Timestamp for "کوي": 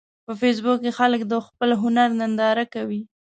2.73-3.01